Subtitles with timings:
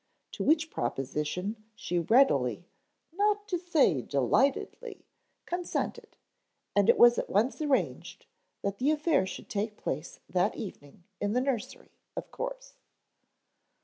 [0.31, 2.65] To which proposition she readily,
[3.13, 5.05] not to say delightedly,
[5.45, 6.17] consented,
[6.75, 8.25] and it was at once arranged
[8.63, 12.73] that the affair should take place that evening in the nursery, of course.